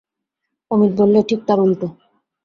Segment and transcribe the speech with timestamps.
[0.71, 1.87] অমিত বললে, ঠিক তার উলটো।